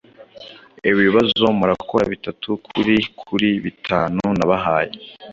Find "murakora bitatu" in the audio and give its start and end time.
1.59-2.49